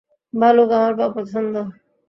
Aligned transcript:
ভালুক 0.33 0.69
আমার 0.77 0.93
অপছন্দ। 1.07 1.55